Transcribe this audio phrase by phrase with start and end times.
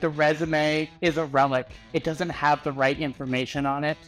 [0.00, 1.68] the resume is a relic.
[1.92, 3.98] It doesn't have the right information on it.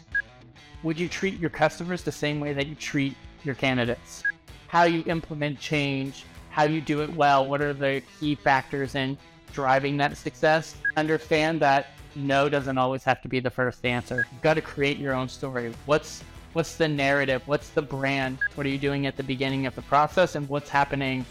[0.83, 3.14] Would you treat your customers the same way that you treat
[3.45, 4.23] your candidates?
[4.68, 9.18] How you implement change, how you do it well, what are the key factors in
[9.53, 10.77] driving that success?
[10.96, 14.27] Understand that no doesn't always have to be the first answer.
[14.32, 15.72] You've got to create your own story.
[15.86, 16.22] What's
[16.52, 17.43] what's the narrative?
[17.46, 18.38] What's the brand?
[18.54, 21.25] What are you doing at the beginning of the process and what's happening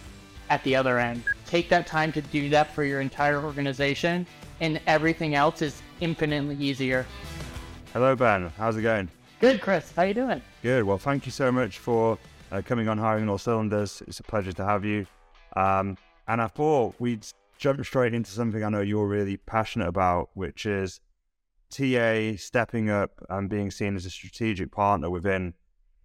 [0.50, 1.24] at the other end?
[1.46, 4.26] Take that time to do that for your entire organization
[4.62, 7.06] and everything else is infinitely easier.
[7.94, 9.10] Hello Ben, how's it going?
[9.40, 9.92] Good, Chris.
[9.96, 10.42] How are you doing?
[10.62, 10.84] Good.
[10.84, 12.18] Well, thank you so much for
[12.52, 14.04] uh, coming on Hiring All Cylinders.
[14.06, 15.06] It's a pleasure to have you.
[15.56, 17.26] Um, and I thought we'd
[17.58, 21.00] jump straight into something I know you're really passionate about, which is
[21.72, 25.54] TA stepping up and being seen as a strategic partner within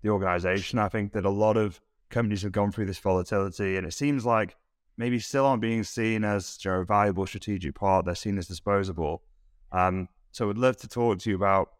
[0.02, 0.78] the organization.
[0.78, 1.80] I think that a lot of
[2.10, 4.56] companies have gone through this volatility, and it seems like
[4.96, 8.04] maybe still aren't being seen as you know, a valuable strategic part.
[8.04, 9.22] They're seen as disposable.
[9.72, 11.70] Um, so, I'd love to talk to you about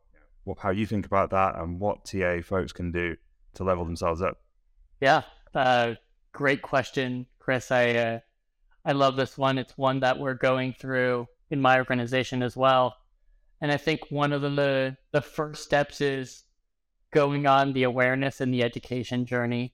[0.44, 3.16] what, how you think about that and what TA folks can do
[3.54, 4.38] to level themselves up.
[5.00, 5.22] Yeah,
[5.54, 5.94] uh,
[6.32, 7.70] great question, Chris.
[7.70, 8.18] I uh,
[8.84, 9.58] I love this one.
[9.58, 12.96] It's one that we're going through in my organization as well.
[13.60, 16.44] And I think one of the the first steps is
[17.12, 19.72] going on the awareness and the education journey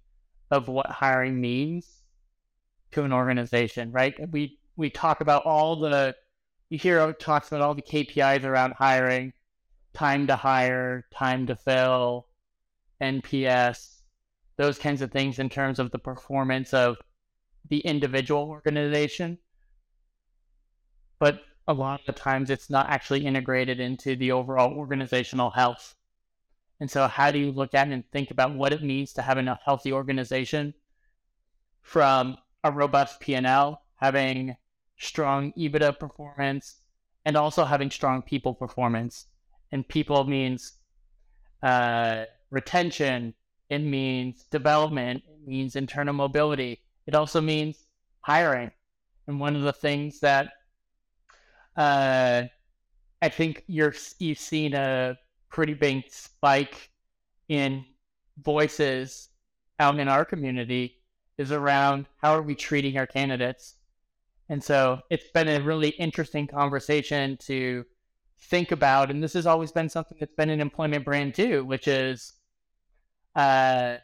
[0.50, 1.99] of what hiring means
[2.92, 4.14] to an organization, right?
[4.30, 6.14] We we talk about all the
[6.68, 9.32] you hear talks about all the KPIs around hiring,
[9.92, 12.26] time to hire, time to fill,
[13.00, 14.02] NPS,
[14.56, 16.96] those kinds of things in terms of the performance of
[17.68, 19.38] the individual organization.
[21.18, 25.94] But a lot of the times it's not actually integrated into the overall organizational health.
[26.80, 29.38] And so, how do you look at and think about what it means to have
[29.38, 30.74] a healthy organization
[31.82, 34.56] from a robust P&L, having
[34.98, 36.76] strong EBITDA performance,
[37.24, 39.26] and also having strong people performance?
[39.72, 40.74] And people means
[41.62, 43.34] uh, retention,
[43.68, 47.86] it means development, it means internal mobility, it also means
[48.20, 48.70] hiring.
[49.26, 50.52] And one of the things that
[51.76, 52.42] uh,
[53.22, 55.16] I think you're you've seen a
[55.50, 56.90] pretty big spike
[57.48, 57.84] in
[58.42, 59.28] voices
[59.78, 60.99] out in our community
[61.40, 63.76] is around how are we treating our candidates.
[64.50, 67.86] And so it's been a really interesting conversation to
[68.38, 69.10] think about.
[69.10, 72.34] And this has always been something that's been an employment brand too, which is
[73.34, 73.96] uh,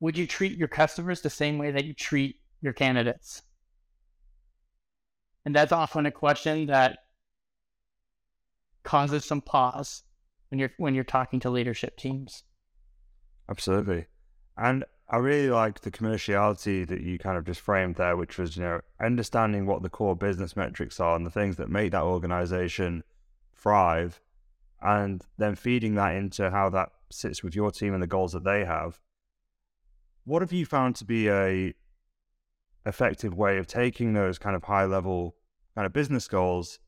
[0.00, 3.42] would you treat your customers the same way that you treat your candidates?
[5.44, 6.98] And that's often a question that
[8.84, 10.02] causes some pause
[10.50, 12.44] when you're when you're talking to leadership teams.
[13.50, 14.06] Absolutely.
[14.56, 18.56] And I really like the commerciality that you kind of just framed there, which was,
[18.56, 22.02] you know, understanding what the core business metrics are and the things that make that
[22.02, 23.04] organization
[23.54, 24.20] thrive,
[24.82, 28.44] and then feeding that into how that sits with your team and the goals that
[28.44, 29.00] they have.
[30.24, 31.74] What have you found to be a
[32.84, 35.36] effective way of taking those kind of high level
[35.74, 36.78] kind of business goals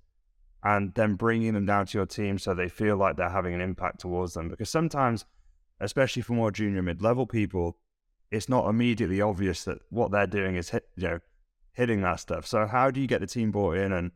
[0.62, 3.62] and then bringing them down to your team so they feel like they're having an
[3.62, 4.50] impact towards them?
[4.50, 5.24] Because sometimes,
[5.80, 7.78] especially for more junior mid level people,
[8.30, 11.20] it's not immediately obvious that what they're doing is hit, you know
[11.72, 12.46] hitting that stuff.
[12.46, 14.10] So how do you get the team bought in and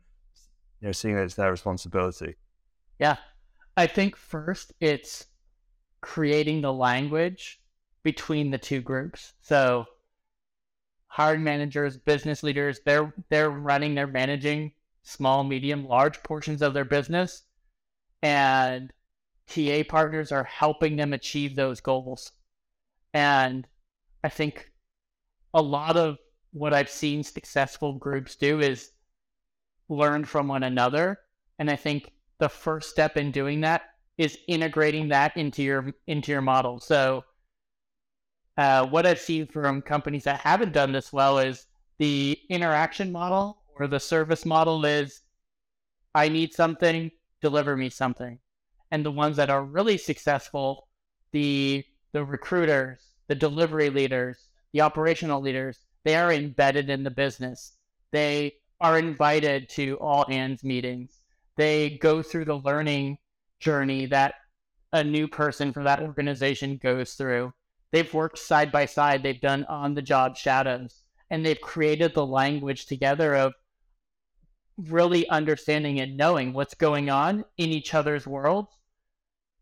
[0.81, 2.35] you know seeing that it's their responsibility?
[2.99, 3.17] Yeah,
[3.75, 5.25] I think first it's
[6.01, 7.59] creating the language
[8.03, 9.33] between the two groups.
[9.41, 9.85] So
[11.07, 16.85] hiring managers, business leaders, they're they're running, they're managing small, medium, large portions of their
[16.85, 17.43] business.
[18.21, 18.91] And
[19.47, 22.31] TA partners are helping them achieve those goals.
[23.13, 23.67] And
[24.25, 24.71] I think
[25.53, 26.17] a lot of
[26.51, 28.89] what I've seen successful groups do is
[29.87, 31.19] learn from one another.
[31.59, 33.83] And I think the first step in doing that
[34.17, 36.79] is integrating that into your into your model.
[36.79, 37.23] So
[38.57, 41.67] uh, what I've seen from companies that haven't done this well is
[41.99, 45.21] the interaction model or the service model is
[46.15, 47.11] I need something,
[47.41, 48.39] deliver me something.
[48.89, 50.87] And the ones that are really successful,
[51.31, 57.77] the the recruiters, the delivery leaders, the operational leaders, they are embedded in the business.
[58.11, 61.21] They are invited to all hands meetings.
[61.55, 63.17] They go through the learning
[63.59, 64.35] journey that
[64.93, 67.53] a new person for that organization goes through
[67.95, 72.25] They've worked side by side, they've done on the job shadows, and they've created the
[72.25, 73.53] language together of
[74.77, 78.77] really understanding and knowing what's going on in each other's worlds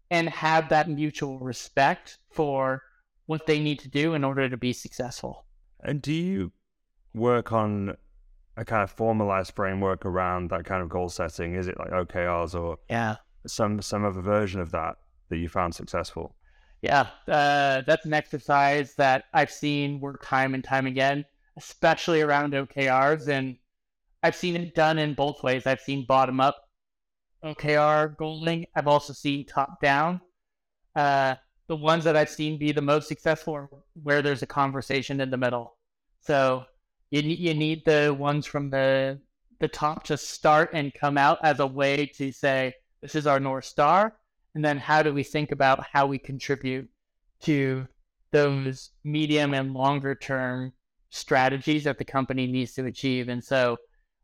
[0.10, 2.81] and have that mutual respect for
[3.34, 5.46] what they need to do in order to be successful.
[5.84, 6.52] And do you
[7.16, 7.98] work on
[8.56, 11.56] a kind of formalized framework around that kind of goal setting?
[11.56, 13.16] Is it like OKRs or yeah
[13.48, 14.98] some some other version of that
[15.30, 16.36] that you found successful?
[16.84, 21.26] Yeah, uh, that's an exercise that I've seen work time and time again,
[21.58, 23.30] especially around OKRs.
[23.30, 23.58] And
[24.22, 25.66] I've seen it done in both ways.
[25.66, 26.58] I've seen bottom up
[27.44, 28.66] OKR goaling.
[28.76, 30.22] I've also seen top down.
[30.96, 31.36] Uh,
[31.68, 35.38] the ones that I've seen be the most successful where there's a conversation in the
[35.38, 35.77] middle.
[36.21, 36.65] So
[37.12, 39.19] you you need the ones from the
[39.60, 43.39] the top to start and come out as a way to say this is our
[43.39, 44.15] north star,
[44.56, 46.89] and then how do we think about how we contribute
[47.42, 47.88] to
[48.31, 50.74] those medium and longer term
[51.10, 53.30] strategies that the company needs to achieve.
[53.30, 53.77] And so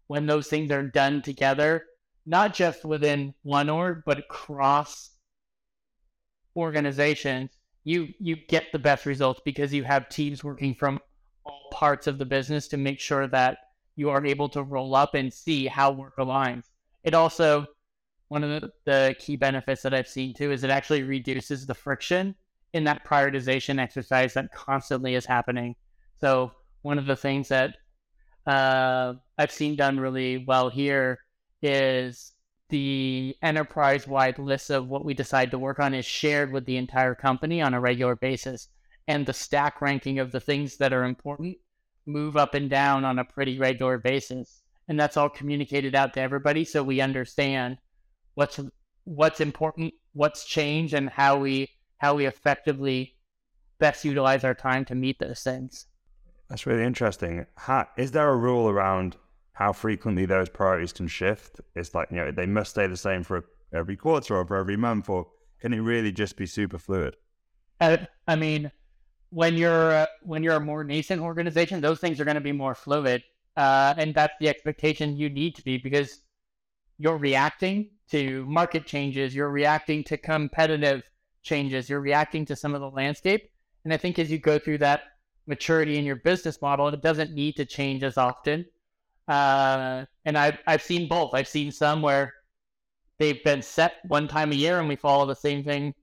[0.08, 1.86] when those things are done together,
[2.26, 5.12] not just within one org, but across
[6.60, 7.52] organizations,
[7.84, 11.00] you you get the best results because you have teams working from
[11.46, 13.58] all parts of the business to make sure that
[13.96, 16.66] you are able to roll up and see how work aligns.
[17.04, 17.66] It also
[18.28, 21.74] one of the, the key benefits that I've seen too is it actually reduces the
[21.74, 22.36] friction
[22.74, 25.76] in that prioritization exercise that constantly is happening.
[26.22, 26.52] So
[26.84, 27.76] one of the things that
[28.46, 31.20] uh, I've seen done really well here
[31.62, 32.34] is
[32.70, 36.78] the enterprise wide list of what we decide to work on is shared with the
[36.78, 38.70] entire company on a regular basis.
[39.08, 41.58] And the stack ranking of the things that are important
[42.06, 44.62] move up and down on a pretty regular basis.
[44.88, 47.78] And that's all communicated out to everybody so we understand
[48.36, 48.60] what's
[49.04, 53.16] what's important, what's changed, and how we how we effectively
[53.80, 55.88] best utilize our time to meet those things.
[56.50, 57.46] That's really interesting.
[57.56, 59.16] How, is there a rule around
[59.60, 61.60] how frequently those priorities can shift?
[61.76, 64.78] It's like, you know, they must stay the same for every quarter or for every
[64.78, 65.28] month, or
[65.60, 67.18] can it really just be super fluid?
[67.82, 68.72] Uh, I mean,
[69.32, 72.54] when you're uh, when you're a more nascent organization, those things are going to be
[72.54, 73.22] more fluid,
[73.58, 76.22] uh, and that's the expectation you need to be because
[76.98, 81.04] you're reacting to market changes, you're reacting to competitive
[81.44, 83.52] changes, you're reacting to some of the landscape,
[83.84, 85.02] and I think as you go through that
[85.48, 88.66] maturity in your business model, it doesn't need to change as often.
[89.30, 91.34] Uh, and I've I've seen both.
[91.34, 92.34] I've seen some where
[93.20, 95.94] they've been set one time a year and we follow the same thing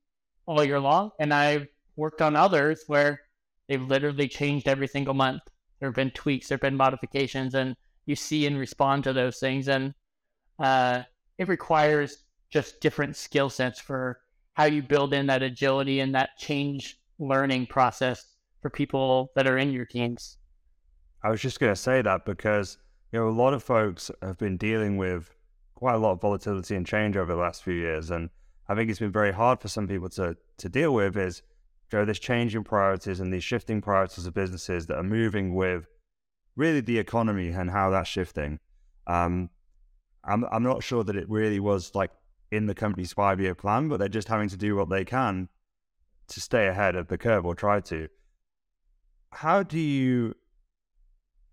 [0.46, 1.10] all year long.
[1.18, 3.20] And I've worked on others where
[3.68, 5.42] they've literally changed every single month.
[5.80, 7.74] There have been tweaks, there have been modifications, and
[8.06, 9.68] you see and respond to those things.
[9.68, 9.92] And
[10.58, 11.02] uh,
[11.36, 14.20] it requires just different skill sets for
[14.54, 18.24] how you build in that agility and that change learning process
[18.62, 20.38] for people that are in your teams.
[21.24, 22.78] I was just going to say that because
[23.16, 25.34] you know, a lot of folks have been dealing with
[25.74, 28.10] quite a lot of volatility and change over the last few years.
[28.10, 28.28] And
[28.68, 31.40] I think it's been very hard for some people to, to deal with is,
[31.90, 35.54] you know, this change in priorities and these shifting priorities of businesses that are moving
[35.54, 35.86] with
[36.56, 38.58] really the economy and how that's shifting.
[39.06, 39.48] Um,
[40.22, 42.10] I'm, I'm not sure that it really was like
[42.52, 45.48] in the company's five year plan, but they're just having to do what they can
[46.28, 48.08] to stay ahead of the curve or try to.
[49.32, 50.34] How do you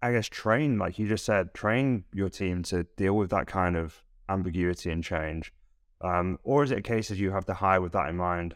[0.03, 3.77] I guess, train, like you just said, train your team to deal with that kind
[3.77, 5.53] of ambiguity and change?
[6.01, 8.53] Um, or is it a case of you have to hire with that in mind?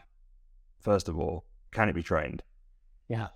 [0.78, 2.42] First of all, can it be trained?
[3.08, 3.28] Yeah.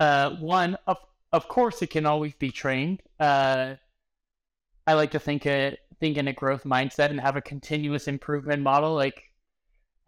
[0.00, 0.96] Uh, one, of,
[1.32, 3.02] of course, it can always be trained.
[3.20, 3.76] Uh,
[4.88, 8.62] I like to think it, think in a growth mindset and have a continuous improvement
[8.62, 8.94] model.
[8.94, 9.22] Like,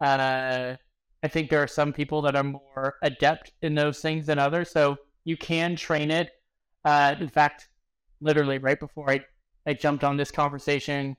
[0.01, 0.75] uh,
[1.23, 4.69] I think there are some people that are more adept in those things than others.
[4.69, 6.31] So you can train it
[6.85, 7.69] uh, in fact,
[8.21, 9.21] literally right before I,
[9.65, 11.17] I jumped on this conversation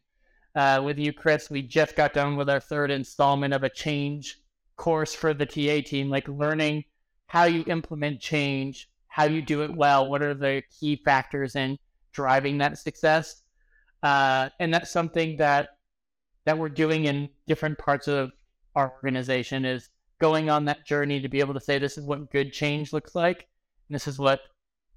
[0.54, 4.40] uh, with you, Chris, we just got done with our third installment of a change
[4.76, 6.84] course for the TA team, like learning
[7.26, 11.78] how you implement change, how you do it well, what are the key factors in
[12.12, 13.42] driving that success.
[14.02, 15.70] Uh, and that's something that
[16.44, 18.30] that we're doing in different parts of
[18.76, 19.88] our organization is
[20.20, 23.14] going on that journey to be able to say this is what good change looks
[23.14, 23.48] like
[23.88, 24.40] and this is what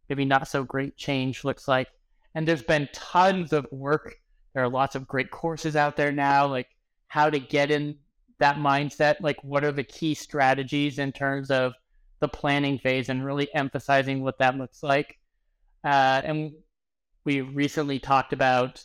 [0.10, 1.88] maybe not so great change looks like.
[2.36, 4.16] And there's been tons of work.
[4.54, 6.68] There are lots of great courses out there now, like
[7.08, 7.96] how to get in
[8.40, 9.16] that mindset.
[9.22, 11.74] Like, what are the key strategies in terms of
[12.20, 15.18] the planning phase and really emphasizing what that looks like.
[15.84, 16.52] Uh, and
[17.26, 18.84] we recently talked about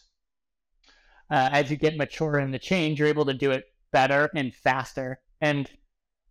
[1.30, 4.54] uh, as you get mature in the change, you're able to do it better and
[4.54, 5.20] faster.
[5.40, 5.70] And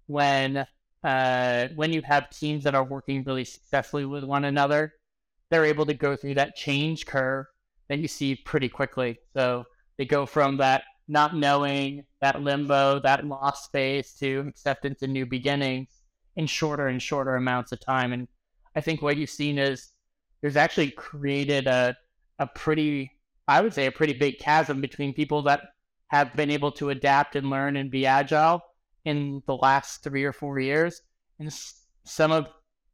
[0.05, 0.65] when
[1.03, 4.93] uh, when you have teams that are working really successfully with one another,
[5.49, 7.45] they're able to go through that change curve
[7.89, 9.19] that you see pretty quickly.
[9.33, 9.65] So
[9.97, 15.25] they go from that not knowing, that limbo, that lost space to acceptance and new
[15.25, 15.89] beginnings
[16.35, 18.13] in shorter and shorter amounts of time.
[18.13, 18.27] And
[18.75, 19.89] I think what you've seen is
[20.39, 21.95] there's actually created a,
[22.39, 23.11] a pretty,
[23.47, 25.61] I would say, a pretty big chasm between people that
[26.07, 28.61] have been able to adapt and learn and be agile
[29.05, 31.01] in the last three or four years,
[31.39, 31.51] and
[32.03, 32.47] some of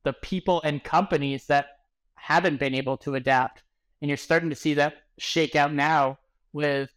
[0.03, 1.67] the people and companies that
[2.15, 3.63] haven't been able to adapt.
[4.01, 6.19] And you're starting to see that shake out now
[6.53, 6.89] with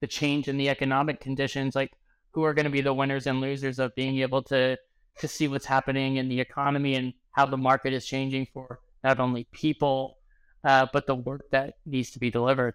[0.00, 1.92] the change in the economic conditions, like
[2.32, 4.76] who are going to be the winners and losers of being able to
[5.18, 9.18] to see what's happening in the economy and how the market is changing for not
[9.18, 10.18] only people
[10.64, 12.74] uh, but the work that needs to be delivered.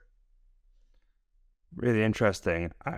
[1.75, 2.71] Really interesting.
[2.85, 2.97] I,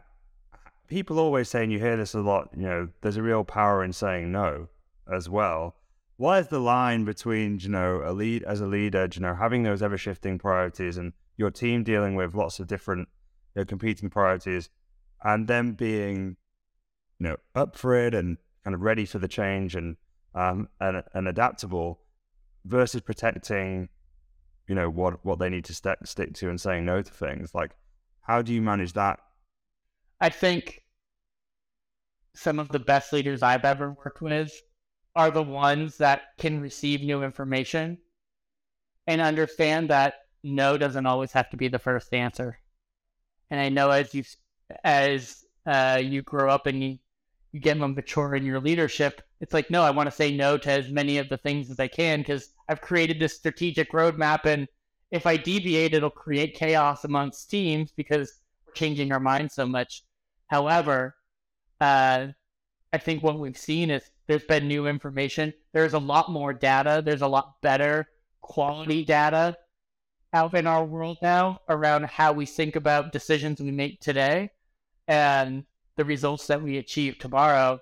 [0.88, 2.50] people always say, and you hear this a lot.
[2.56, 4.70] You know, there's a real power in saying no
[5.12, 5.76] as well.
[6.18, 9.64] What is the line between you know a lead as a leader, you know, having
[9.64, 13.10] those ever shifting priorities and your team dealing with lots of different
[13.54, 14.70] you know, competing priorities,
[15.24, 16.38] and them being
[17.20, 19.98] you know up for it and kind of ready for the change and
[20.34, 22.00] um, and, and adaptable
[22.66, 23.90] versus protecting
[24.68, 27.54] you know what what they need to st- stick to and saying no to things
[27.54, 27.72] like
[28.22, 29.20] how do you manage that
[30.22, 30.84] i think
[32.36, 34.52] some of the best leaders i've ever worked with
[35.16, 37.98] are the ones that can receive new information
[39.08, 42.60] and understand that no doesn't always have to be the first answer
[43.50, 44.24] and i know as you
[44.84, 46.98] as uh, you grow up and you
[47.56, 50.58] you get more mature in your leadership, it's like, no, I want to say no
[50.58, 54.44] to as many of the things as I can because I've created this strategic roadmap.
[54.44, 54.68] And
[55.10, 60.04] if I deviate, it'll create chaos amongst teams because we're changing our minds so much.
[60.48, 61.16] However,
[61.82, 62.28] uh,
[62.94, 65.54] I think what we've seen is there's been new information.
[65.74, 67.02] There's a lot more data.
[67.04, 68.08] There's a lot better
[68.42, 69.58] quality data
[70.34, 74.50] out in our world now around how we think about decisions we make today.
[75.08, 77.80] And the results that we achieve tomorrow.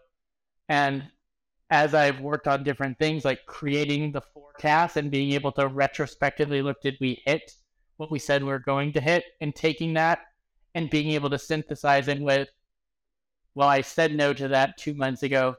[0.69, 1.03] And
[1.69, 6.61] as I've worked on different things like creating the forecast and being able to retrospectively
[6.61, 7.55] look, did we hit
[7.97, 9.23] what we said we are going to hit?
[9.41, 10.19] And taking that
[10.75, 12.49] and being able to synthesize it with,
[13.55, 15.55] well, I said no to that two months ago,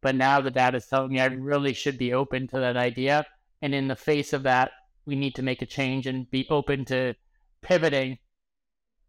[0.00, 3.26] but now the data is telling me I really should be open to that idea.
[3.62, 4.72] And in the face of that,
[5.06, 7.14] we need to make a change and be open to
[7.62, 8.18] pivoting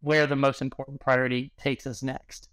[0.00, 2.48] where the most important priority takes us next.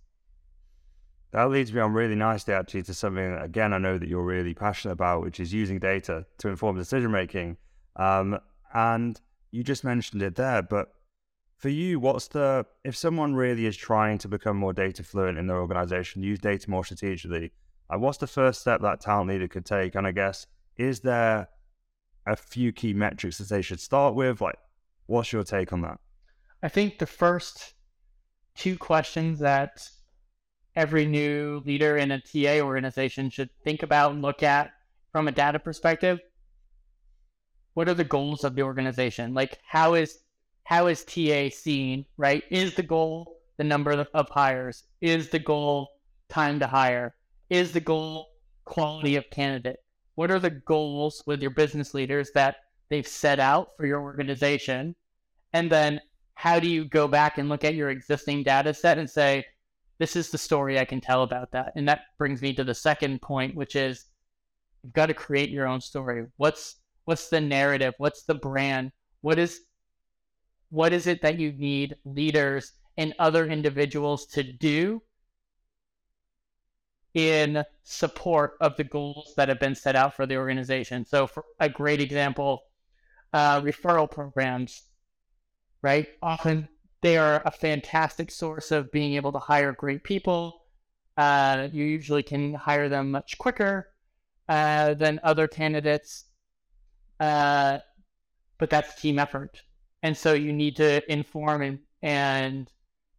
[1.31, 4.23] That leads me on really nicely, actually, to something that, again, I know that you're
[4.23, 7.57] really passionate about, which is using data to inform decision making.
[7.95, 8.39] Um,
[8.73, 9.19] and
[9.51, 10.93] you just mentioned it there, but
[11.59, 15.47] for you, what's the, if someone really is trying to become more data fluent in
[15.47, 17.51] their organization, use data more strategically,
[17.93, 19.93] uh, what's the first step that talent leader could take?
[19.95, 20.47] And I guess,
[20.77, 21.49] is there
[22.25, 24.39] a few key metrics that they should start with?
[24.39, 24.57] Like,
[25.07, 25.99] what's your take on that?
[26.63, 27.73] I think the first
[28.55, 29.85] two questions that
[30.77, 34.71] every new leader in a TA organization should think about and look at
[35.11, 36.19] from a data perspective.
[37.73, 39.33] What are the goals of the organization?
[39.33, 40.19] Like how is
[40.69, 42.43] how is TA seen, right?
[42.51, 44.83] Is the goal the number of hires?
[45.01, 45.89] Is the goal
[46.29, 47.15] time to hire?
[47.49, 48.27] Is the goal
[48.65, 49.79] quality of candidate?
[50.13, 52.57] What are the goals with your business leaders that
[52.89, 54.95] they've set out for your organization?
[55.53, 56.01] And then
[56.35, 59.43] how do you go back and look at your existing data set and say,
[59.97, 61.73] this is the story I can tell about that.
[61.75, 64.05] And that brings me to the second point, which is
[64.83, 66.27] you've got to create your own story.
[66.37, 67.95] What's what's the narrative?
[67.97, 68.91] What's the brand?
[69.21, 69.61] What is
[70.69, 75.01] what is it that you need leaders and other individuals to do
[77.13, 81.05] in support of the goals that have been set out for the organization?
[81.05, 82.63] So, for a great example,
[83.33, 84.83] uh, referral programs,
[85.81, 86.07] right?
[86.21, 86.67] Often
[87.01, 90.61] they are a fantastic source of being able to hire great people.
[91.17, 93.89] Uh, you usually can hire them much quicker
[94.47, 96.25] uh, than other candidates,
[97.19, 97.79] uh,
[98.57, 99.61] but that's team effort.
[100.03, 102.71] And so you need to inform and, and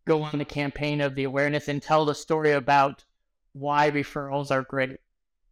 [0.06, 3.04] go on the campaign of the awareness and tell the story about
[3.52, 4.99] why referrals are great.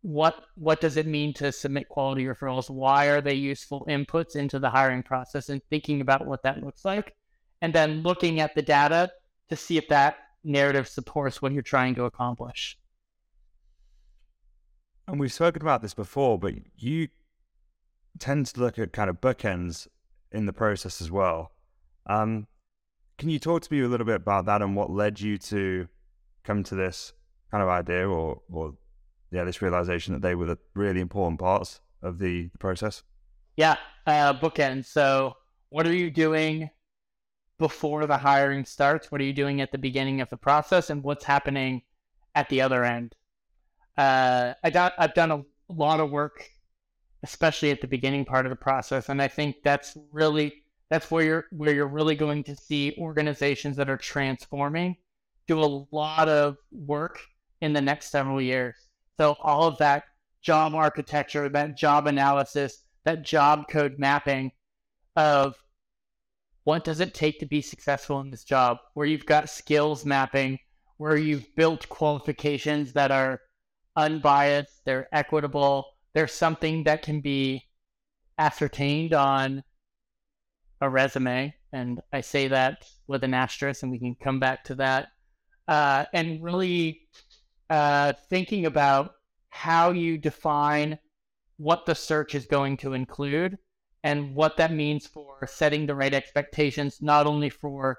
[0.02, 2.70] What what does it mean to submit quality referrals?
[2.70, 6.84] Why are they useful inputs into the hiring process and thinking about what that looks
[6.84, 7.14] like?
[7.60, 9.10] and then looking at the data
[9.48, 12.78] to see if that narrative supports what you're trying to accomplish.
[15.06, 17.08] And we've spoken about this before, but you
[18.18, 19.88] tend to look at kind of bookends
[20.32, 21.52] in the process as well.
[22.06, 22.46] Um,
[23.18, 25.88] can you talk to me a little bit about that and what led you to
[26.44, 27.12] come to this
[27.50, 28.74] kind of idea or, or
[29.30, 33.02] yeah, this realization that they were the really important parts of the process?
[33.56, 34.86] Yeah, uh, bookends.
[34.86, 35.34] So,
[35.70, 36.70] what are you doing
[37.58, 39.10] before the hiring starts?
[39.10, 41.82] What are you doing at the beginning of the process, and what's happening
[42.34, 43.16] at the other end?
[43.96, 46.48] Uh, I I've done a lot of work,
[47.22, 51.24] especially at the beginning part of the process, and I think that's really That's where
[51.24, 54.96] you're where you're really going to see organizations that are transforming
[55.46, 57.20] do a lot of work
[57.60, 58.76] in the next several years.
[59.16, 60.04] So all of that
[60.42, 64.52] job architecture, that job analysis, that job code mapping
[65.16, 65.56] of
[66.64, 70.58] what does it take to be successful in this job, where you've got skills mapping,
[70.98, 73.40] where you've built qualifications that are
[73.96, 75.86] unbiased, they're equitable,
[76.18, 77.64] there's something that can be
[78.38, 79.62] ascertained on
[80.80, 81.54] a resume.
[81.72, 85.10] And I say that with an asterisk, and we can come back to that.
[85.68, 87.02] Uh, and really
[87.70, 89.12] uh, thinking about
[89.50, 90.98] how you define
[91.56, 93.56] what the search is going to include
[94.02, 97.96] and what that means for setting the right expectations, not only for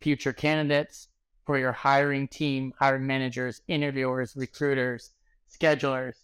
[0.00, 1.08] future candidates,
[1.44, 5.10] for your hiring team, hiring managers, interviewers, recruiters,
[5.54, 6.14] schedulers,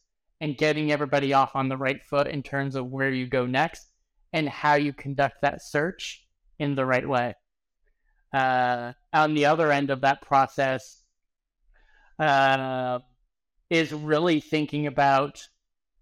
[0.44, 3.86] and getting everybody off on the right foot in terms of where you go next
[4.34, 6.26] and how you conduct that search
[6.58, 7.32] in the right way.
[8.30, 11.02] Uh, on the other end of that process,
[12.18, 12.98] uh,
[13.70, 15.42] is really thinking about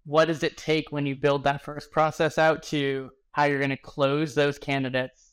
[0.05, 3.69] what does it take when you build that first process out to how you're going
[3.69, 5.31] to close those candidates,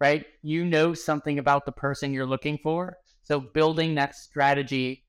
[0.00, 0.26] right?
[0.42, 2.98] You know something about the person you're looking for.
[3.24, 5.02] So building that strategy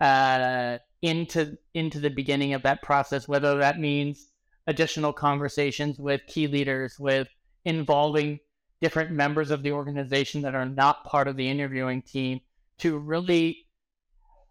[0.00, 4.28] uh, into into the beginning of that process, whether that means
[4.66, 7.28] additional conversations with key leaders, with
[7.66, 8.40] involving
[8.80, 12.40] different members of the organization that are not part of the interviewing team,
[12.78, 13.66] to really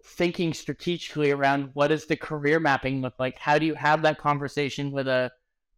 [0.06, 3.36] thinking strategically around what does the career mapping look like?
[3.40, 5.32] How do you have that conversation with a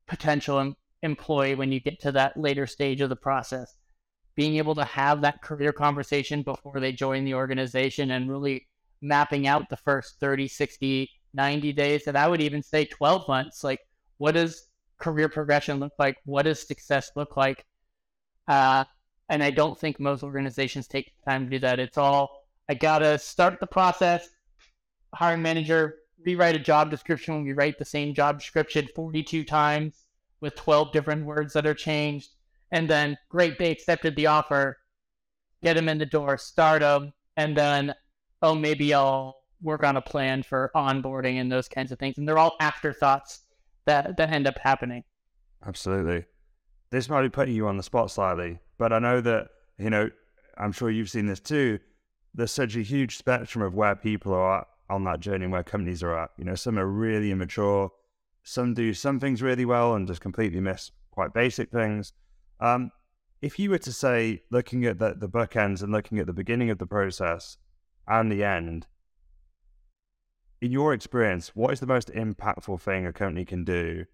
[0.07, 3.77] potential em- employee when you get to that later stage of the process?
[4.35, 8.67] Being able to have that career conversation before they join the organization and really
[9.01, 13.63] mapping out the first 30, 60, 90 days, and I would even say 12 months.
[13.63, 13.79] Like,
[14.17, 16.17] what does career progression look like?
[16.25, 17.65] What does success look like?
[18.47, 18.85] Uh,
[19.29, 21.79] and I don't think most organizations take the time to do that.
[21.79, 24.27] It's all I gotta start the process.
[25.13, 27.43] Hiring manager, rewrite a job description.
[27.43, 30.05] We write the same job description 42 times
[30.41, 32.31] with 12 different words that are changed.
[32.71, 34.77] And then, great, they accepted the offer.
[35.63, 37.93] Get them in the door, start them, and then,
[38.41, 42.17] oh, maybe I'll work on a plan for onboarding and those kinds of things.
[42.17, 43.41] And they're all afterthoughts
[43.85, 45.03] that that end up happening.
[45.65, 46.25] Absolutely.
[46.91, 50.09] This might be putting you on the spot slightly, but I know that you know.
[50.57, 51.79] I'm sure you've seen this too
[52.35, 56.03] there's such a huge spectrum of where people are on that journey and where companies
[56.03, 56.31] are at.
[56.37, 57.89] You know, some are really immature,
[58.43, 62.13] some do some things really well and just completely miss quite basic things.
[62.59, 62.91] Um,
[63.41, 66.69] if you were to say, looking at the, the bookends and looking at the beginning
[66.69, 67.57] of the process
[68.07, 68.87] and the end,
[70.61, 74.05] in your experience, what is the most impactful thing a company can do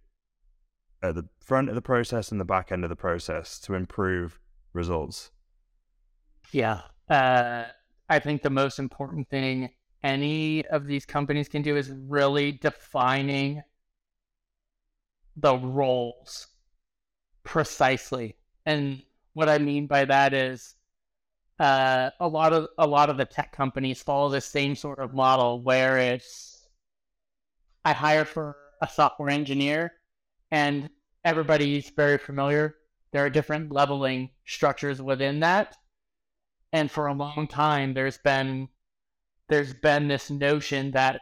[1.01, 4.39] at the front of the process and the back end of the process to improve
[4.73, 5.31] results?
[6.51, 6.81] Yeah.
[7.09, 7.65] Uh,
[8.09, 9.69] I think the most important thing
[10.03, 13.61] any of these companies can do is really defining
[15.35, 16.47] the roles
[17.43, 18.35] precisely.
[18.65, 19.01] And
[19.33, 20.75] what I mean by that is
[21.61, 25.13] uh, a lot of a lot of the tech companies follow the same sort of
[25.13, 26.67] model where it's
[27.85, 29.93] I hire for a software engineer
[30.49, 30.89] and
[31.23, 32.77] everybody's very familiar.
[33.13, 35.77] There are different leveling structures within that
[36.73, 38.67] and for a long time there's been
[39.47, 41.21] there's been this notion that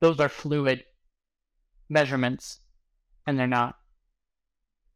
[0.00, 0.84] those are fluid
[1.88, 2.60] measurements
[3.26, 3.74] and they're not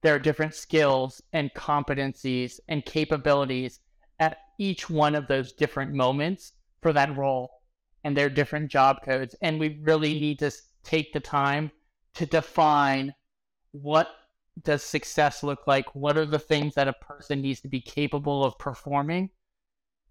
[0.03, 3.81] there are different skills and competencies and capabilities
[4.21, 7.63] at each one of those different moments for that role
[8.05, 10.51] and their different job codes and we really need to
[10.85, 11.71] take the time
[12.15, 13.15] to define
[13.73, 14.09] what
[14.63, 18.45] does success look like what are the things that a person needs to be capable
[18.45, 19.31] of performing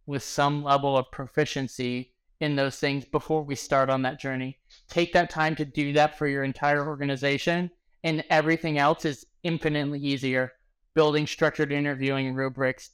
[0.05, 4.57] with some level of proficiency in those things before we start on that journey.
[4.88, 7.69] Take that time to do that for your entire organization,
[8.03, 10.53] and everything else is infinitely easier.
[10.95, 12.91] Building structured interviewing rubrics,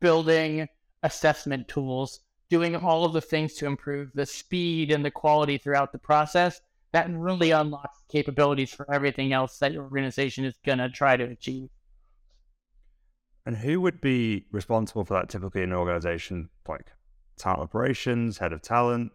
[0.00, 0.68] building
[1.02, 5.92] assessment tools, doing all of the things to improve the speed and the quality throughout
[5.92, 6.60] the process.
[6.92, 11.24] That really unlocks capabilities for everything else that your organization is going to try to
[11.24, 11.68] achieve.
[13.44, 16.86] And who would be responsible for that typically in an organization like
[17.38, 19.12] talent operations, head of talent?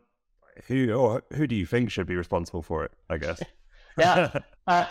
[0.67, 2.91] Who or who do you think should be responsible for it?
[3.09, 3.41] I guess.
[3.97, 4.85] yeah, uh,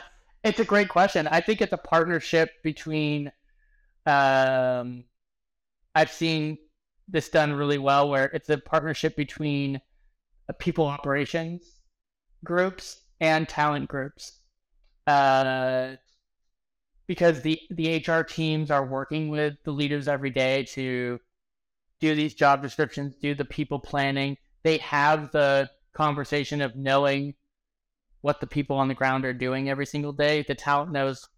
[0.44, 1.28] it's a great question.
[1.28, 3.30] I think it's a partnership between.
[4.06, 5.04] Um,
[5.94, 6.58] I've seen
[7.08, 9.80] this done really well, where it's a partnership between
[10.58, 11.80] people operations
[12.44, 14.40] groups and talent groups.
[15.06, 15.96] Uh,
[17.06, 21.20] because the the HR teams are working with the leaders every day to
[22.00, 24.36] do these job descriptions, do the people planning.
[24.62, 27.34] They have the conversation of knowing
[28.20, 30.42] what the people on the ground are doing every single day.
[30.42, 31.28] The talent knows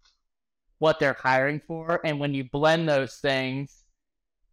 [0.77, 1.99] what they're hiring for.
[2.05, 3.84] And when you blend those things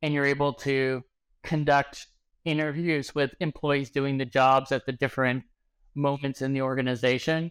[0.03, 1.03] and you're able to
[1.43, 2.07] conduct
[2.45, 5.45] interviews with employees doing the jobs at the different
[5.95, 7.51] moments in the organization,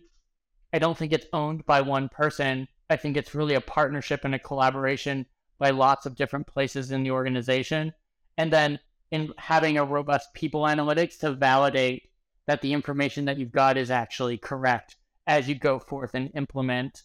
[0.73, 2.67] I don't think it's owned by one person.
[2.89, 5.25] I think it's really a partnership and a collaboration
[5.59, 7.93] by lots of different places in the organization.
[8.37, 8.79] And then
[9.11, 12.09] in having a robust people analytics to validate
[12.47, 14.95] that the information that you've got is actually correct
[15.27, 17.03] as you go forth and implement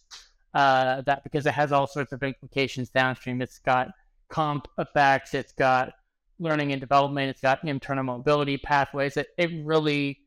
[0.53, 3.41] uh, that because it has all sorts of implications downstream.
[3.41, 3.89] It's got
[4.29, 5.93] comp effects, it's got
[6.39, 9.17] learning and development, it's got internal mobility pathways.
[9.17, 10.19] It, it really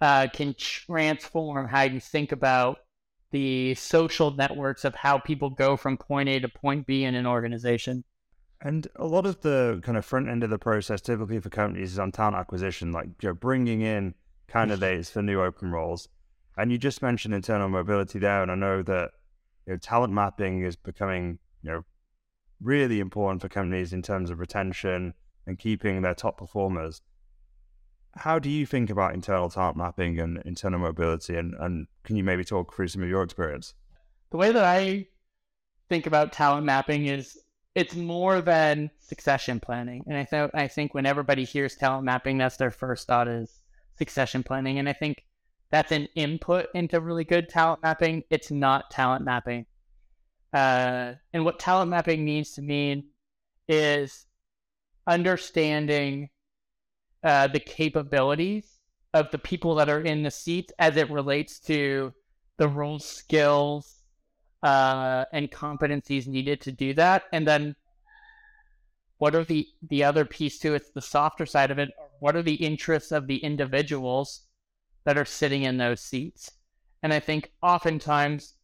[0.00, 2.78] uh, can transform how you think about
[3.30, 7.26] the social networks of how people go from point A to point B in an
[7.26, 8.04] organization.
[8.60, 11.92] And a lot of the kind of front end of the process, typically for companies,
[11.92, 14.14] is on talent acquisition, like you know, bringing in
[14.48, 16.08] candidates for new open roles.
[16.56, 19.10] And you just mentioned internal mobility there, and I know that
[19.66, 21.84] you know, talent mapping is becoming you know
[22.60, 25.14] really important for companies in terms of retention
[25.46, 27.00] and keeping their top performers.
[28.14, 31.36] How do you think about internal talent mapping and internal mobility?
[31.36, 33.74] And, and can you maybe talk through some of your experience?
[34.30, 35.06] The way that I
[35.88, 37.38] think about talent mapping is
[37.74, 40.02] it's more than succession planning.
[40.06, 43.60] And I, th- I think when everybody hears talent mapping, that's their first thought is
[43.96, 44.78] succession planning.
[44.78, 45.24] And I think
[45.70, 48.24] that's an input into really good talent mapping.
[48.30, 49.66] It's not talent mapping.
[50.52, 53.04] Uh, and what talent mapping means to me
[53.68, 54.26] is
[55.06, 56.30] understanding
[57.22, 58.78] uh, the capabilities
[59.14, 62.12] of the people that are in the seats as it relates to
[62.58, 64.02] the role skills
[64.62, 67.24] uh, and competencies needed to do that.
[67.32, 67.76] And then
[69.18, 72.36] what are the, the other piece to it, It's the softer side of it, what
[72.36, 74.42] are the interests of the individuals
[75.04, 76.50] that are sitting in those seats.
[77.02, 78.54] And I think oftentimes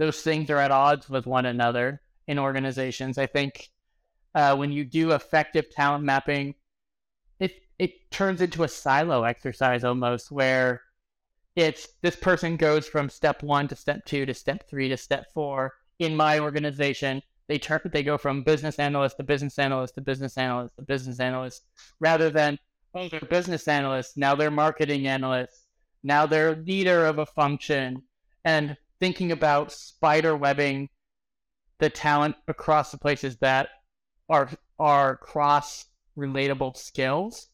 [0.00, 3.18] those things are at odds with one another in organizations.
[3.18, 3.68] I think
[4.34, 6.54] uh, when you do effective talent mapping,
[7.38, 10.80] it it turns into a silo exercise almost, where
[11.54, 15.26] it's this person goes from step one to step two to step three to step
[15.34, 17.20] four in my organization.
[17.46, 21.20] They turn they go from business analyst to business analyst to business analyst to business
[21.20, 21.66] analyst,
[21.98, 22.58] rather than
[22.94, 25.66] oh they're business analysts now they're marketing analysts
[26.02, 28.02] now they're leader of a function
[28.46, 30.88] and thinking about spider webbing
[31.78, 33.68] the talent across the places that
[34.28, 35.86] are are cross
[36.16, 37.48] relatable skills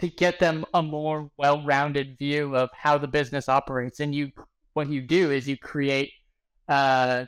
[0.00, 4.00] to get them a more well-rounded view of how the business operates.
[4.00, 4.32] And you
[4.72, 6.12] what you do is you create
[6.68, 7.26] uh,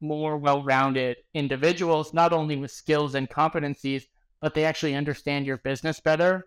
[0.00, 4.04] more well-rounded individuals not only with skills and competencies
[4.40, 6.44] but they actually understand your business better.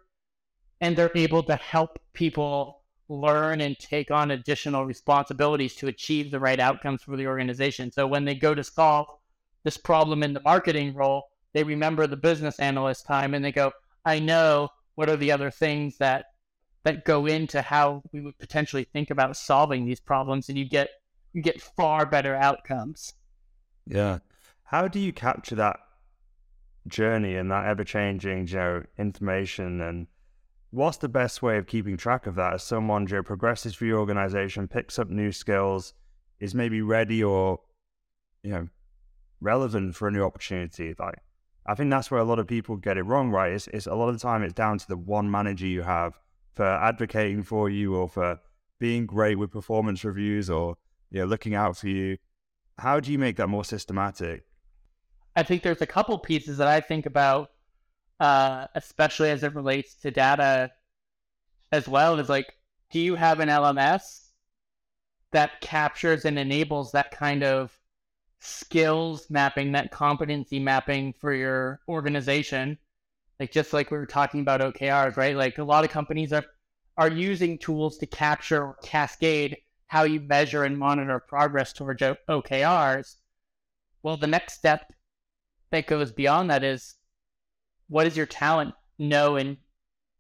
[0.80, 2.81] And they're able to help people
[3.12, 7.92] learn and take on additional responsibilities to achieve the right outcomes for the organization.
[7.92, 9.08] So when they go to solve
[9.64, 13.72] this problem in the marketing role, they remember the business analyst time and they go,
[14.06, 16.26] I know what are the other things that
[16.84, 20.90] that go into how we would potentially think about solving these problems and you get
[21.34, 23.14] you get far better outcomes.
[23.86, 24.20] Yeah.
[24.64, 25.80] How do you capture that
[26.88, 30.08] journey and that ever changing, you know, information and
[30.72, 34.00] what's the best way of keeping track of that as someone Joe progresses through your
[34.00, 35.94] organization, picks up new skills,
[36.40, 37.60] is maybe ready or
[38.44, 38.68] you know
[39.40, 40.96] relevant for a new opportunity?
[40.98, 41.20] Like
[41.66, 43.54] I think that's where a lot of people get it wrong, right?
[43.54, 46.18] It's, it's a lot of the time it's down to the one manager you have
[46.54, 48.40] for advocating for you or for
[48.80, 50.76] being great with performance reviews or
[51.12, 52.18] you know looking out for you.
[52.80, 54.46] How do you make that more systematic?
[55.36, 57.51] I think there's a couple pieces that I think about
[58.22, 60.72] uh, especially as it relates to data
[61.72, 62.56] as well, is like,
[62.92, 64.30] do you have an LMS
[65.32, 67.76] that captures and enables that kind of
[68.40, 72.78] skills mapping, that competency mapping for your organization?
[73.40, 75.36] Like just like we were talking about OKRs, right?
[75.36, 76.46] Like a lot of companies are
[76.98, 79.58] are using tools to capture or cascade
[79.88, 83.16] how you measure and monitor progress towards OKRs.
[84.04, 84.94] Well, the next step
[85.72, 86.98] that goes beyond that is
[87.92, 89.58] what does your talent know and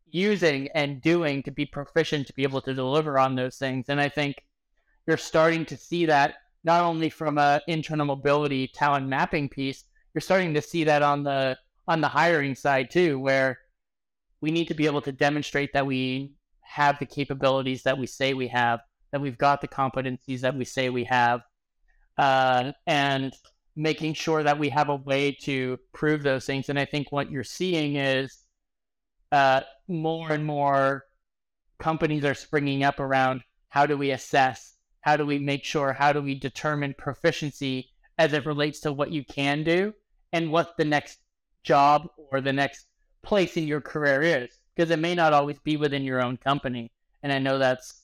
[0.07, 3.85] using and doing to be proficient to be able to deliver on those things?
[3.89, 4.43] And i think
[5.07, 10.21] you're starting to see that not only from a internal mobility talent mapping piece you're
[10.21, 11.57] starting to see that on the
[11.87, 13.57] on the hiring side too where
[14.41, 18.33] we need to be able to demonstrate that we have the capabilities that we say
[18.33, 18.81] we have
[19.11, 21.41] that we've got the competencies that we say we have.
[22.17, 23.33] Uh, and
[23.75, 26.69] making sure that we have a way to prove those things.
[26.69, 28.39] And I think what you're seeing is
[29.31, 31.05] uh, more and more
[31.79, 36.11] companies are springing up around how do we assess, how do we make sure, how
[36.11, 39.93] do we determine proficiency as it relates to what you can do
[40.33, 41.19] and what the next
[41.63, 42.87] job or the next
[43.23, 44.59] place in your career is.
[44.75, 46.91] Because it may not always be within your own company.
[47.23, 48.03] And I know that's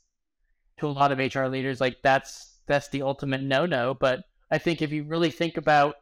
[0.80, 3.94] to a lot of HR leaders, like that's that's the ultimate no no.
[3.94, 5.96] But I think if you really think about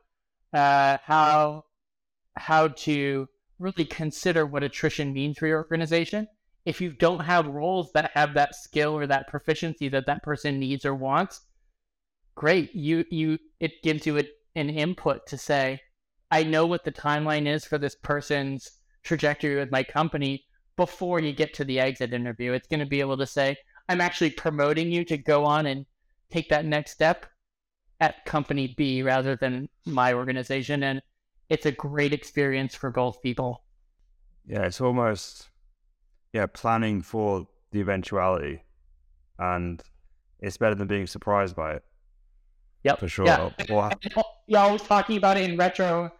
[0.53, 1.65] uh, how
[2.38, 3.27] how to
[3.60, 6.27] really consider what attrition means for your organization,
[6.65, 10.60] if you don't have roles that have that skill or that proficiency that that person
[10.60, 11.41] needs or wants,
[12.36, 12.73] great.
[12.75, 14.23] You you it gives you a,
[14.55, 15.81] an input to say,
[16.31, 18.71] I know what the timeline is for this person's
[19.03, 22.51] trajectory with my company before you get to the exit interview.
[22.51, 23.55] It's going to be able to say,
[23.88, 25.86] I'm actually promoting you to go on and
[26.29, 27.25] take that next step
[27.99, 30.84] at company B rather than my organization.
[30.84, 31.01] And
[31.49, 33.63] it's a great experience for both people.
[34.47, 35.49] Yeah, it's almost
[36.34, 38.63] yeah, planning for the eventuality.
[39.39, 39.81] And
[40.39, 41.84] it's better than being surprised by it.
[42.84, 42.99] Yep.
[42.99, 43.25] For sure.
[43.25, 43.49] Yeah.
[44.47, 46.12] You're always talking about it in retro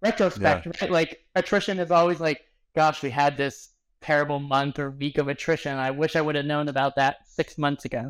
[0.00, 0.72] retrospect, yeah.
[0.80, 0.90] right?
[0.90, 2.40] Like attrition is always like,
[2.74, 3.70] gosh, we had this
[4.00, 5.76] terrible month or week of attrition.
[5.76, 8.08] I wish I would have known about that six months ago.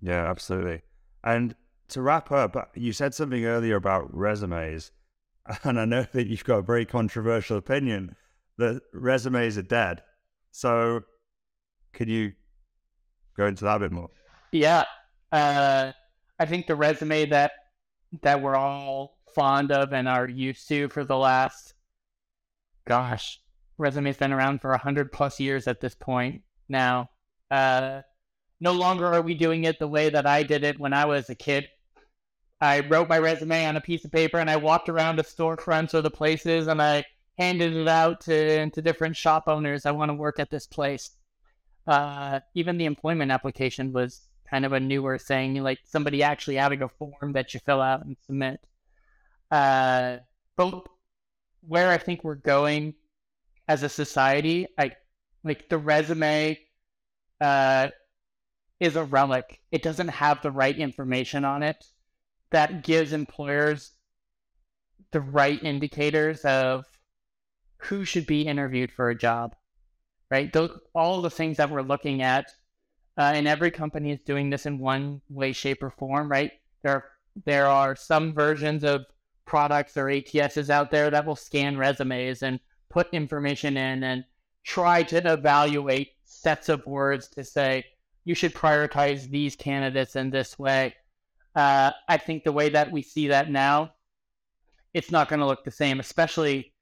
[0.00, 0.82] Yeah, absolutely.
[1.24, 1.54] And
[1.90, 4.92] to wrap up, you said something earlier about resumes,
[5.64, 8.16] and I know that you've got a very controversial opinion
[8.58, 10.02] that resumes are dead.
[10.50, 11.02] So,
[11.92, 12.32] can you
[13.36, 14.10] go into that a bit more?
[14.52, 14.84] Yeah,
[15.32, 15.92] uh,
[16.38, 17.52] I think the resume that
[18.22, 21.74] that we're all fond of and are used to for the last,
[22.86, 23.40] gosh,
[23.78, 27.08] resume's been around for hundred plus years at this point now.
[27.50, 28.02] Uh,
[28.60, 31.30] no longer are we doing it the way that I did it when I was
[31.30, 31.66] a kid.
[32.60, 35.94] I wrote my resume on a piece of paper and I walked around the storefronts
[35.94, 37.04] or the places and I
[37.38, 39.86] handed it out to, to different shop owners.
[39.86, 41.10] I want to work at this place.
[41.86, 46.82] Uh, even the employment application was kind of a newer thing, like somebody actually having
[46.82, 48.60] a form that you fill out and submit.
[49.50, 50.18] Uh,
[50.56, 50.86] but
[51.66, 52.94] where I think we're going
[53.68, 54.92] as a society, I
[55.44, 56.58] like the resume
[57.40, 57.88] uh,
[58.80, 59.60] is a relic.
[59.72, 61.82] It doesn't have the right information on it
[62.50, 63.92] that gives employers
[65.12, 66.84] the right indicators of
[67.78, 69.54] who should be interviewed for a job,
[70.30, 70.52] right?
[70.52, 72.46] Those, all the things that we're looking at,
[73.16, 76.52] uh, and every company is doing this in one way, shape, or form, right?
[76.82, 77.04] There are,
[77.44, 79.06] there are some versions of
[79.46, 84.24] products or ATSs out there that will scan resumes and put information in and
[84.64, 87.84] try to evaluate sets of words to say,
[88.24, 90.94] you should prioritize these candidates in this way.
[91.54, 93.92] Uh, I think the way that we see that now,
[94.94, 96.72] it's not going to look the same, especially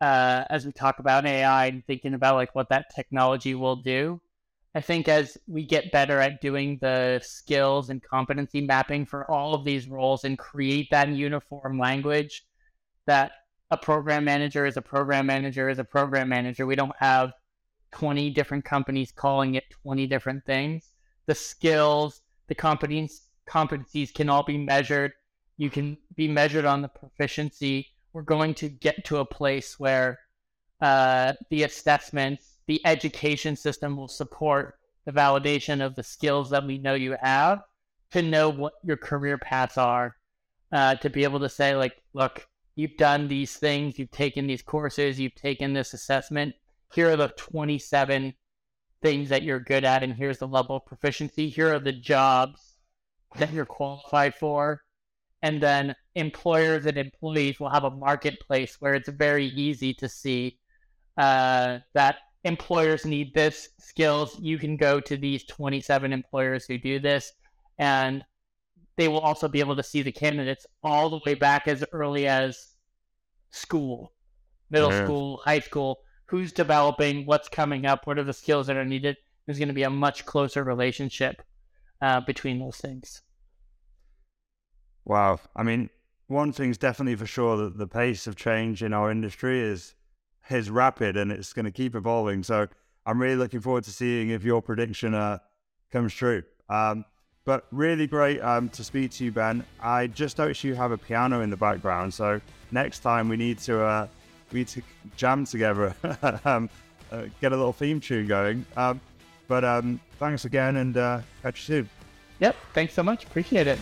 [0.00, 4.20] uh, as we talk about AI and thinking about like what that technology will do.
[4.74, 9.54] I think as we get better at doing the skills and competency mapping for all
[9.54, 12.44] of these roles and create that uniform language
[13.06, 13.32] that
[13.70, 16.66] a program manager is a program manager is a program manager.
[16.66, 17.32] We don't have
[17.92, 20.90] 20 different companies calling it 20 different things.
[21.26, 25.12] The skills, the competence, competencies can all be measured.
[25.56, 30.18] You can be measured on the proficiency we're going to get to a place where
[30.80, 36.78] uh, the assessments, the education system will support the validation of the skills that we
[36.78, 37.62] know you have
[38.10, 40.16] to know what your career paths are,
[40.70, 44.62] uh, to be able to say, like, look, you've done these things, you've taken these
[44.62, 46.54] courses, you've taken this assessment.
[46.92, 48.34] Here are the 27
[49.00, 51.48] things that you're good at, and here's the level of proficiency.
[51.48, 52.71] Here are the jobs
[53.36, 54.82] that you're qualified for
[55.42, 60.58] and then employers and employees will have a marketplace where it's very easy to see
[61.18, 64.38] uh, that employers need this skills.
[64.40, 67.32] You can go to these 27 employers who do this,
[67.78, 68.24] and
[68.96, 72.28] they will also be able to see the candidates all the way back as early
[72.28, 72.74] as
[73.50, 74.12] school,
[74.70, 75.98] middle school, high school.
[76.26, 77.26] Who's developing?
[77.26, 78.06] What's coming up?
[78.06, 79.16] What are the skills that are needed?
[79.44, 81.42] There's going to be a much closer relationship
[82.02, 83.22] uh, between those things.
[85.04, 85.40] Wow.
[85.56, 85.88] I mean,
[86.26, 89.94] one thing's definitely for sure that the pace of change in our industry is
[90.50, 92.42] is rapid and it's going to keep evolving.
[92.42, 92.66] So
[93.06, 95.38] I'm really looking forward to seeing if your prediction uh,
[95.90, 96.42] comes true.
[96.68, 97.04] Um,
[97.44, 99.64] but really great um, to speak to you, Ben.
[99.80, 103.58] I just noticed you have a piano in the background, so next time we need
[103.60, 104.06] to uh,
[104.52, 104.82] we need to
[105.16, 105.94] jam together,
[106.44, 106.68] um,
[107.10, 108.64] uh, get a little theme tune going.
[109.52, 111.90] But um, thanks again, and uh, catch you soon.
[112.40, 113.24] Yep, thanks so much.
[113.24, 113.78] Appreciate it.